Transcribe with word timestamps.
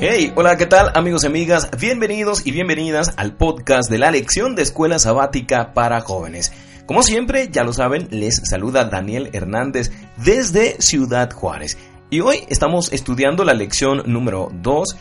Hey, 0.00 0.32
hola, 0.36 0.56
¿qué 0.56 0.66
tal 0.66 0.92
amigos 0.94 1.24
y 1.24 1.26
amigas? 1.26 1.70
Bienvenidos 1.76 2.46
y 2.46 2.52
bienvenidas 2.52 3.14
al 3.16 3.34
podcast 3.34 3.90
de 3.90 3.98
la 3.98 4.12
lección 4.12 4.54
de 4.54 4.62
escuela 4.62 5.00
sabática 5.00 5.74
para 5.74 6.00
jóvenes. 6.02 6.52
Como 6.86 7.02
siempre, 7.02 7.48
ya 7.50 7.64
lo 7.64 7.72
saben, 7.72 8.06
les 8.12 8.36
saluda 8.48 8.84
Daniel 8.84 9.28
Hernández 9.32 9.90
desde 10.16 10.80
Ciudad 10.80 11.32
Juárez. 11.32 11.78
Y 12.10 12.20
hoy 12.20 12.44
estamos 12.48 12.92
estudiando 12.92 13.44
la 13.44 13.54
lección 13.54 14.04
número 14.06 14.52
2. 14.62 14.96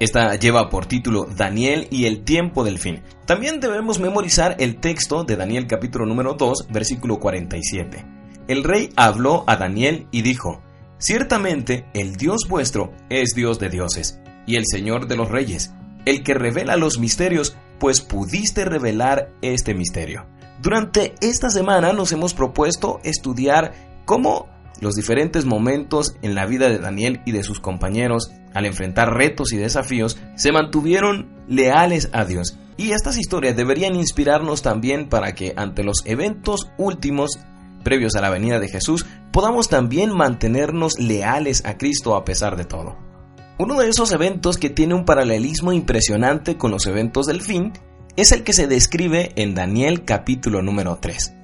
Esta 0.00 0.34
lleva 0.34 0.68
por 0.68 0.86
título 0.86 1.26
Daniel 1.26 1.86
y 1.92 2.06
el 2.06 2.24
tiempo 2.24 2.64
del 2.64 2.80
fin. 2.80 3.04
También 3.26 3.60
debemos 3.60 4.00
memorizar 4.00 4.56
el 4.58 4.80
texto 4.80 5.22
de 5.22 5.36
Daniel 5.36 5.68
capítulo 5.68 6.06
número 6.06 6.34
2, 6.34 6.66
versículo 6.70 7.20
47. 7.20 8.04
El 8.48 8.64
rey 8.64 8.90
habló 8.96 9.44
a 9.46 9.54
Daniel 9.54 10.08
y 10.10 10.22
dijo, 10.22 10.60
Ciertamente 10.98 11.86
el 11.94 12.16
Dios 12.16 12.46
vuestro 12.48 12.92
es 13.10 13.34
Dios 13.34 13.58
de 13.58 13.68
dioses 13.68 14.20
y 14.46 14.56
el 14.56 14.64
Señor 14.66 15.06
de 15.08 15.16
los 15.16 15.28
reyes, 15.28 15.72
el 16.04 16.22
que 16.22 16.34
revela 16.34 16.76
los 16.76 16.98
misterios, 16.98 17.56
pues 17.78 18.00
pudiste 18.00 18.64
revelar 18.64 19.30
este 19.42 19.74
misterio. 19.74 20.26
Durante 20.62 21.14
esta 21.20 21.50
semana 21.50 21.92
nos 21.92 22.12
hemos 22.12 22.32
propuesto 22.32 23.00
estudiar 23.02 23.74
cómo 24.04 24.48
los 24.80 24.94
diferentes 24.94 25.44
momentos 25.44 26.16
en 26.22 26.34
la 26.34 26.46
vida 26.46 26.68
de 26.68 26.78
Daniel 26.78 27.20
y 27.24 27.32
de 27.32 27.42
sus 27.42 27.60
compañeros, 27.60 28.30
al 28.54 28.66
enfrentar 28.66 29.14
retos 29.14 29.52
y 29.52 29.56
desafíos, 29.56 30.18
se 30.36 30.52
mantuvieron 30.52 31.32
leales 31.48 32.10
a 32.12 32.24
Dios. 32.24 32.58
Y 32.76 32.92
estas 32.92 33.18
historias 33.18 33.56
deberían 33.56 33.94
inspirarnos 33.94 34.62
también 34.62 35.08
para 35.08 35.34
que 35.34 35.54
ante 35.56 35.84
los 35.84 36.02
eventos 36.06 36.70
últimos 36.76 37.38
previos 37.84 38.16
a 38.16 38.20
la 38.20 38.30
venida 38.30 38.58
de 38.58 38.68
Jesús, 38.68 39.06
podamos 39.30 39.68
también 39.68 40.12
mantenernos 40.12 40.98
leales 40.98 41.64
a 41.64 41.78
Cristo 41.78 42.16
a 42.16 42.24
pesar 42.24 42.56
de 42.56 42.64
todo. 42.64 42.96
Uno 43.56 43.78
de 43.78 43.88
esos 43.88 44.10
eventos 44.10 44.58
que 44.58 44.70
tiene 44.70 44.94
un 44.94 45.04
paralelismo 45.04 45.72
impresionante 45.72 46.56
con 46.56 46.72
los 46.72 46.86
eventos 46.86 47.26
del 47.26 47.40
fin 47.40 47.72
es 48.16 48.32
el 48.32 48.42
que 48.42 48.52
se 48.52 48.66
describe 48.66 49.30
en 49.36 49.54
Daniel 49.54 50.04
capítulo 50.04 50.62
número 50.62 50.98
3. 51.00 51.34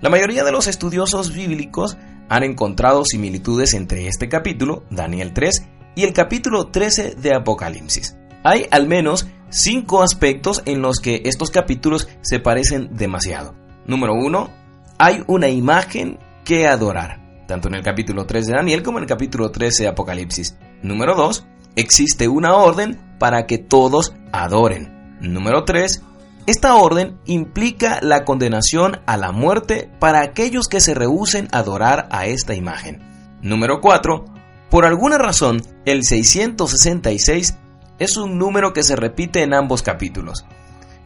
La 0.00 0.08
mayoría 0.08 0.44
de 0.44 0.52
los 0.52 0.68
estudiosos 0.68 1.34
bíblicos 1.34 1.96
han 2.28 2.42
encontrado 2.42 3.04
similitudes 3.04 3.74
entre 3.74 4.06
este 4.08 4.28
capítulo, 4.28 4.84
Daniel 4.90 5.32
3, 5.32 5.66
y 5.96 6.04
el 6.04 6.12
capítulo 6.12 6.68
13 6.68 7.14
de 7.14 7.34
Apocalipsis. 7.34 8.16
Hay 8.44 8.66
al 8.70 8.86
menos 8.86 9.26
cinco 9.50 10.02
aspectos 10.02 10.62
en 10.66 10.82
los 10.82 10.98
que 10.98 11.22
estos 11.24 11.50
capítulos 11.50 12.08
se 12.20 12.38
parecen 12.38 12.94
demasiado. 12.94 13.54
Número 13.86 14.14
1. 14.14 14.65
Hay 14.98 15.22
una 15.26 15.48
imagen 15.48 16.18
que 16.42 16.66
adorar, 16.66 17.44
tanto 17.46 17.68
en 17.68 17.74
el 17.74 17.82
capítulo 17.82 18.24
3 18.24 18.46
de 18.46 18.52
Daniel 18.54 18.82
como 18.82 18.96
en 18.96 19.04
el 19.04 19.08
capítulo 19.08 19.50
13 19.50 19.82
de 19.82 19.88
Apocalipsis. 19.90 20.56
Número 20.82 21.14
2 21.14 21.46
existe 21.74 22.28
una 22.28 22.54
orden 22.54 22.98
para 23.18 23.46
que 23.46 23.58
todos 23.58 24.14
adoren. 24.32 25.18
Número 25.20 25.64
3. 25.64 26.02
Esta 26.46 26.76
orden 26.76 27.18
implica 27.26 27.98
la 28.00 28.24
condenación 28.24 29.00
a 29.04 29.18
la 29.18 29.32
muerte 29.32 29.90
para 29.98 30.22
aquellos 30.22 30.66
que 30.66 30.80
se 30.80 30.94
rehúsen 30.94 31.48
a 31.52 31.58
adorar 31.58 32.08
a 32.10 32.24
esta 32.24 32.54
imagen. 32.54 33.02
Número 33.42 33.80
4. 33.82 34.24
Por 34.70 34.86
alguna 34.86 35.18
razón, 35.18 35.60
el 35.84 36.04
666 36.04 37.58
es 37.98 38.16
un 38.16 38.38
número 38.38 38.72
que 38.72 38.82
se 38.82 38.96
repite 38.96 39.42
en 39.42 39.52
ambos 39.52 39.82
capítulos. 39.82 40.46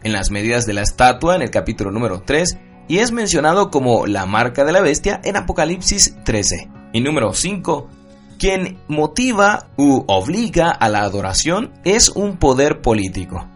En 0.05 0.13
las 0.13 0.31
medidas 0.31 0.65
de 0.65 0.75
la 0.75 0.83
estatua 0.83 1.35
en 1.35 1.43
el 1.43 1.51
capítulo 1.51 1.91
número 1.91 2.23
3 2.23 2.57
y 2.91 2.99
es 2.99 3.13
mencionado 3.13 3.71
como 3.71 4.05
la 4.09 4.27
marca 4.27 4.65
de 4.65 4.73
la 4.73 4.81
bestia 4.81 5.21
en 5.23 5.37
Apocalipsis 5.37 6.17
13. 6.25 6.69
Y 6.93 7.01
número 7.01 7.33
5 7.33 7.89
quien 8.37 8.78
motiva 8.89 9.69
u 9.77 10.03
obliga 10.09 10.71
a 10.71 10.89
la 10.89 11.03
adoración 11.03 11.73
es 11.84 12.09
un 12.09 12.39
poder 12.39 12.81
político. 12.81 13.47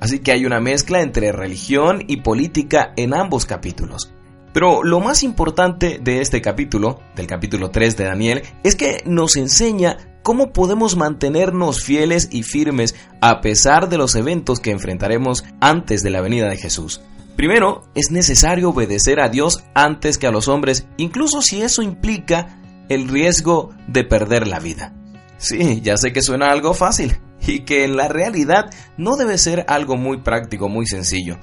Así 0.00 0.18
que 0.18 0.32
hay 0.32 0.46
una 0.46 0.58
mezcla 0.58 1.02
entre 1.02 1.30
religión 1.30 2.02
y 2.08 2.22
política 2.22 2.92
en 2.96 3.14
ambos 3.14 3.46
capítulos. 3.46 4.12
Pero 4.52 4.82
lo 4.82 4.98
más 5.00 5.22
importante 5.22 6.00
de 6.02 6.20
este 6.20 6.40
capítulo, 6.40 6.98
del 7.14 7.28
capítulo 7.28 7.70
3 7.70 7.96
de 7.96 8.04
Daniel, 8.04 8.42
es 8.64 8.74
que 8.74 9.02
nos 9.04 9.36
enseña 9.36 9.98
cómo 10.22 10.52
podemos 10.52 10.96
mantenernos 10.96 11.84
fieles 11.84 12.30
y 12.32 12.42
firmes 12.42 12.96
a 13.20 13.42
pesar 13.42 13.88
de 13.88 13.98
los 13.98 14.16
eventos 14.16 14.58
que 14.58 14.72
enfrentaremos 14.72 15.44
antes 15.60 16.02
de 16.02 16.10
la 16.10 16.20
venida 16.20 16.48
de 16.48 16.56
Jesús. 16.56 17.02
Primero, 17.36 17.82
es 17.94 18.10
necesario 18.10 18.70
obedecer 18.70 19.20
a 19.20 19.28
Dios 19.28 19.64
antes 19.74 20.18
que 20.18 20.26
a 20.26 20.30
los 20.30 20.48
hombres, 20.48 20.86
incluso 20.96 21.42
si 21.42 21.62
eso 21.62 21.82
implica 21.82 22.58
el 22.88 23.08
riesgo 23.08 23.70
de 23.88 24.04
perder 24.04 24.46
la 24.46 24.58
vida. 24.58 24.94
Sí, 25.38 25.80
ya 25.80 25.96
sé 25.96 26.12
que 26.12 26.22
suena 26.22 26.50
algo 26.50 26.74
fácil 26.74 27.18
y 27.46 27.60
que 27.60 27.84
en 27.84 27.96
la 27.96 28.08
realidad 28.08 28.70
no 28.96 29.16
debe 29.16 29.38
ser 29.38 29.64
algo 29.68 29.96
muy 29.96 30.18
práctico, 30.18 30.68
muy 30.68 30.86
sencillo. 30.86 31.38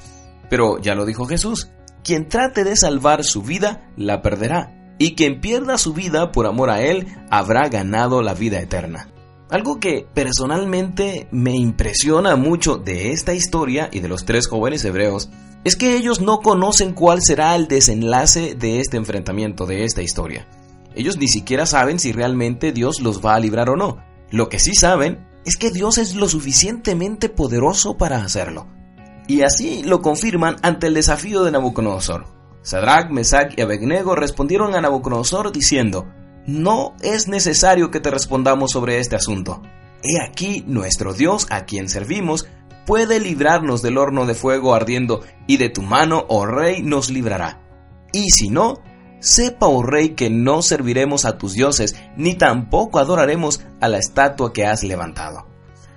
Pero 0.49 0.79
ya 0.79 0.95
lo 0.95 1.05
dijo 1.05 1.25
Jesús, 1.25 1.69
quien 2.03 2.29
trate 2.29 2.63
de 2.63 2.75
salvar 2.75 3.23
su 3.23 3.41
vida, 3.41 3.89
la 3.97 4.21
perderá. 4.21 4.75
Y 4.97 5.15
quien 5.15 5.41
pierda 5.41 5.77
su 5.77 5.93
vida 5.93 6.31
por 6.31 6.45
amor 6.45 6.69
a 6.69 6.81
Él, 6.81 7.07
habrá 7.29 7.67
ganado 7.69 8.21
la 8.21 8.33
vida 8.33 8.59
eterna. 8.59 9.09
Algo 9.49 9.79
que 9.79 10.05
personalmente 10.13 11.27
me 11.31 11.55
impresiona 11.55 12.35
mucho 12.35 12.77
de 12.77 13.11
esta 13.11 13.33
historia 13.33 13.89
y 13.91 13.99
de 13.99 14.07
los 14.07 14.23
tres 14.23 14.47
jóvenes 14.47 14.85
hebreos 14.85 15.29
es 15.63 15.75
que 15.75 15.95
ellos 15.95 16.21
no 16.21 16.39
conocen 16.39 16.93
cuál 16.93 17.19
será 17.23 17.55
el 17.55 17.67
desenlace 17.67 18.53
de 18.53 18.79
este 18.79 18.97
enfrentamiento, 18.97 19.65
de 19.65 19.85
esta 19.85 20.03
historia. 20.03 20.47
Ellos 20.93 21.17
ni 21.17 21.27
siquiera 21.27 21.65
saben 21.65 21.97
si 21.97 22.11
realmente 22.11 22.71
Dios 22.71 23.01
los 23.01 23.25
va 23.25 23.33
a 23.33 23.39
librar 23.39 23.71
o 23.71 23.75
no. 23.75 23.97
Lo 24.29 24.49
que 24.49 24.59
sí 24.59 24.75
saben 24.75 25.27
es 25.45 25.55
que 25.55 25.71
Dios 25.71 25.97
es 25.97 26.13
lo 26.13 26.29
suficientemente 26.29 27.27
poderoso 27.27 27.97
para 27.97 28.17
hacerlo. 28.17 28.67
Y 29.27 29.41
así 29.41 29.81
lo 29.83 30.01
confirman 30.01 30.57
ante 30.61 30.87
el 30.87 30.93
desafío 30.93 31.43
de 31.43 31.51
Nabucodonosor. 31.51 32.25
Sadrach, 32.61 33.09
Mesach 33.09 33.57
y 33.57 33.61
Abednego 33.61 34.15
respondieron 34.15 34.75
a 34.75 34.81
Nabucodonosor 34.81 35.51
diciendo, 35.51 36.07
No 36.45 36.95
es 37.01 37.27
necesario 37.27 37.91
que 37.91 37.99
te 37.99 38.11
respondamos 38.11 38.71
sobre 38.71 38.99
este 38.99 39.15
asunto. 39.15 39.61
He 40.03 40.21
aquí 40.21 40.63
nuestro 40.67 41.13
Dios 41.13 41.47
a 41.49 41.65
quien 41.65 41.89
servimos 41.89 42.47
puede 42.85 43.19
librarnos 43.19 43.81
del 43.81 43.97
horno 43.97 44.25
de 44.25 44.33
fuego 44.33 44.73
ardiendo 44.73 45.21
y 45.45 45.57
de 45.57 45.69
tu 45.69 45.81
mano, 45.81 46.25
oh 46.27 46.45
rey, 46.45 46.81
nos 46.81 47.09
librará. 47.09 47.61
Y 48.11 48.31
si 48.31 48.49
no, 48.49 48.81
Sepa, 49.19 49.67
oh 49.67 49.83
rey, 49.83 50.11
que 50.11 50.29
no 50.29 50.61
serviremos 50.61 51.25
a 51.25 51.37
tus 51.37 51.53
dioses, 51.53 51.95
ni 52.15 52.35
tampoco 52.35 52.99
adoraremos 52.99 53.61
a 53.81 53.89
la 53.89 53.97
estatua 53.97 54.53
que 54.53 54.65
has 54.65 54.83
levantado. 54.83 55.45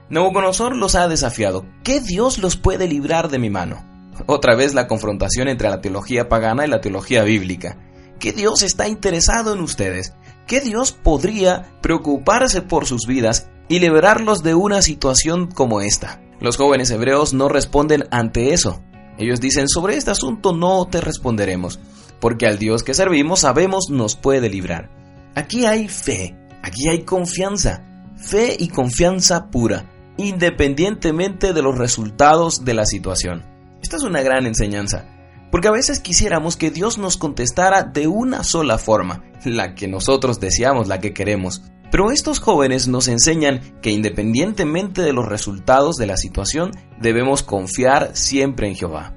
Nabucodonosor 0.09 0.77
los 0.77 0.97
ha 0.97 1.07
desafiado. 1.09 1.65
¿Qué 1.85 2.01
Dios 2.01 2.39
los 2.39 2.57
puede 2.57 2.89
librar 2.89 3.29
de 3.31 3.39
mi 3.39 3.49
mano? 3.49 3.85
Otra 4.27 4.57
vez 4.57 4.75
la 4.75 4.89
confrontación 4.89 5.49
entre 5.49 5.71
la 5.71 5.81
teología 5.81 6.29
pagana 6.29 6.67
y 6.67 6.69
la 6.69 6.81
teología 6.81 7.23
bíblica. 7.23 7.79
¿Qué 8.19 8.33
Dios 8.33 8.63
está 8.63 8.89
interesado 8.89 9.55
en 9.55 9.61
ustedes? 9.61 10.15
¿Qué 10.53 10.61
Dios 10.61 10.93
podría 10.93 11.73
preocuparse 11.81 12.61
por 12.61 12.85
sus 12.85 13.07
vidas 13.07 13.49
y 13.71 13.79
liberarlos 13.79 14.43
de 14.43 14.55
una 14.55 14.83
situación 14.83 15.47
como 15.47 15.81
esta? 15.81 16.21
Los 16.43 16.59
jóvenes 16.59 16.91
hebreos 16.91 17.33
no 17.33 17.49
responden 17.49 18.05
ante 18.11 18.53
eso. 18.53 18.83
Ellos 19.17 19.41
dicen, 19.41 19.67
sobre 19.67 19.97
este 19.97 20.11
asunto 20.11 20.53
no 20.53 20.85
te 20.85 21.01
responderemos 21.01 21.81
porque 22.21 22.47
al 22.47 22.59
Dios 22.59 22.83
que 22.83 22.93
servimos 22.93 23.41
sabemos 23.41 23.89
nos 23.89 24.15
puede 24.15 24.51
librar. 24.51 24.91
Aquí 25.35 25.65
hay 25.65 25.89
fe, 25.89 26.37
aquí 26.63 26.87
hay 26.87 27.05
confianza, 27.05 27.83
fe 28.19 28.55
y 28.59 28.69
confianza 28.69 29.49
pura, 29.51 29.91
independientemente 30.19 31.55
de 31.55 31.63
los 31.63 31.79
resultados 31.79 32.63
de 32.63 32.75
la 32.75 32.85
situación. 32.85 33.43
Esta 33.83 33.97
es 33.97 34.03
una 34.03 34.21
gran 34.21 34.45
enseñanza, 34.45 35.12
porque 35.53 35.69
a 35.69 35.73
veces 35.73 36.01
quisiéramos 36.01 36.57
que 36.57 36.71
Dios 36.71 36.97
nos 36.97 37.19
contestara 37.19 37.83
de 37.83 38.07
una 38.09 38.43
sola 38.43 38.79
forma, 38.79 39.23
la 39.45 39.75
que 39.75 39.87
nosotros 39.87 40.41
deseamos, 40.41 40.89
la 40.89 40.99
que 40.99 41.13
queremos. 41.13 41.63
Pero 41.91 42.11
estos 42.11 42.41
jóvenes 42.41 42.89
nos 42.89 43.07
enseñan 43.07 43.61
que 43.83 43.91
independientemente 43.91 45.03
de 45.03 45.13
los 45.13 45.29
resultados 45.29 45.97
de 45.97 46.07
la 46.07 46.17
situación, 46.17 46.73
debemos 46.99 47.43
confiar 47.43 48.13
siempre 48.17 48.67
en 48.67 48.77
Jehová. 48.77 49.15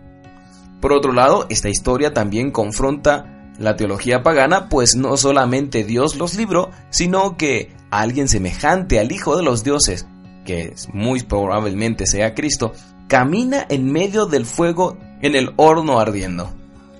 Por 0.81 0.91
otro 0.91 1.13
lado, 1.13 1.47
esta 1.49 1.69
historia 1.69 2.13
también 2.13 2.51
confronta 2.51 3.53
la 3.57 3.77
teología 3.77 4.21
pagana, 4.21 4.67
pues 4.67 4.97
no 4.97 5.15
solamente 5.15 5.85
Dios 5.85 6.17
los 6.17 6.35
libró, 6.35 6.69
sino 6.89 7.37
que 7.37 7.73
alguien 7.91 8.27
semejante 8.27 8.99
al 8.99 9.13
Hijo 9.13 9.37
de 9.37 9.43
los 9.43 9.63
dioses, 9.63 10.05
que 10.43 10.75
muy 10.91 11.23
probablemente 11.23 12.05
sea 12.05 12.35
Cristo, 12.35 12.73
camina 13.07 13.65
en 13.69 13.89
medio 13.89 14.25
del 14.25 14.45
fuego 14.45 14.97
en 15.25 15.35
el 15.35 15.53
horno 15.55 15.99
ardiendo. 15.99 16.53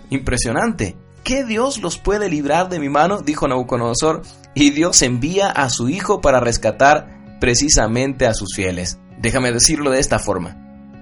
Impresionante. 0.10 0.98
¿Qué 1.24 1.44
Dios 1.44 1.82
los 1.82 2.00
puede 2.00 2.28
librar 2.28 2.70
de 2.70 2.80
mi 2.80 2.90
mano? 2.90 3.22
dijo 3.22 3.48
Nabucodonosor, 3.48 4.24
y 4.56 4.72
Dios 4.72 5.02
envía 5.04 5.50
a 5.50 5.70
su 5.70 5.90
Hijo 5.90 6.22
para 6.22 6.40
rescatar 6.40 7.38
precisamente 7.40 8.26
a 8.26 8.34
sus 8.34 8.56
fieles. 8.56 9.00
Déjame 9.20 9.52
decirlo 9.52 9.92
de 9.92 10.00
esta 10.00 10.18
forma. 10.18 10.58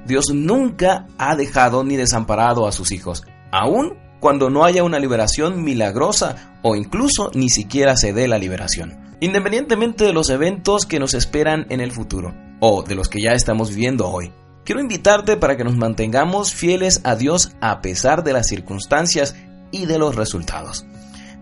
Dios 0.05 0.25
nunca 0.33 1.07
ha 1.17 1.37
dejado 1.37 1.85
ni 1.85 1.95
desamparado 1.95 2.67
a 2.67 2.73
sus 2.73 2.91
hijos, 2.91 3.23
aun 3.51 3.93
cuando 4.19 4.49
no 4.49 4.65
haya 4.65 4.83
una 4.83 4.99
liberación 4.99 5.63
milagrosa 5.63 6.57
o 6.61 6.75
incluso 6.75 7.31
ni 7.33 7.49
siquiera 7.49 7.95
se 7.95 8.11
dé 8.11 8.27
la 8.27 8.37
liberación. 8.37 9.15
Independientemente 9.21 10.03
de 10.03 10.11
los 10.11 10.29
eventos 10.29 10.85
que 10.85 10.99
nos 10.99 11.13
esperan 11.13 11.67
en 11.69 11.79
el 11.79 11.93
futuro, 11.93 12.33
o 12.59 12.83
de 12.83 12.95
los 12.95 13.07
que 13.07 13.21
ya 13.21 13.31
estamos 13.31 13.69
viviendo 13.69 14.09
hoy, 14.09 14.33
quiero 14.65 14.81
invitarte 14.81 15.38
para 15.38 15.57
que 15.57 15.63
nos 15.63 15.75
mantengamos 15.75 16.54
fieles 16.54 17.01
a 17.04 17.15
Dios 17.15 17.56
a 17.62 17.81
pesar 17.81 18.24
de 18.24 18.33
las 18.33 18.48
circunstancias 18.48 19.36
y 19.71 19.86
de 19.86 19.98
los 19.98 20.15
resultados. 20.15 20.86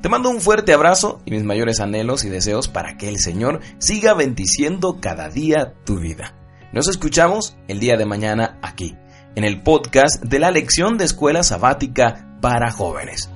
Te 0.02 0.10
mando 0.10 0.30
un 0.30 0.42
fuerte 0.42 0.74
abrazo 0.74 1.22
y 1.26 1.32
mis 1.32 1.44
mayores 1.44 1.80
anhelos 1.80 2.24
y 2.24 2.30
deseos 2.30 2.68
para 2.68 2.98
que 2.98 3.08
el 3.08 3.20
Señor 3.20 3.60
siga 3.78 4.14
bendiciendo 4.16 4.98
cada 5.00 5.30
día 5.30 5.76
tu 5.86 6.00
vida. 6.00 6.34
Nos 6.74 6.88
escuchamos 6.88 7.56
el 7.68 7.80
día 7.80 7.98
de 7.98 8.06
mañana 8.06 8.58
aquí, 8.62 8.98
en 9.36 9.44
el 9.44 9.62
podcast 9.62 10.24
de 10.24 10.40
la 10.40 10.50
lección 10.50 10.98
de 10.98 11.06
escuela 11.06 11.44
sabática 11.44 12.38
para 12.42 12.72
jóvenes. 12.72 13.30